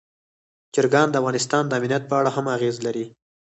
چرګان 0.73 1.07
د 1.09 1.15
افغانستان 1.21 1.63
د 1.67 1.71
امنیت 1.79 2.03
په 2.07 2.15
اړه 2.19 2.29
هم 2.35 2.45
اغېز 2.55 2.75
لري. 2.85 3.05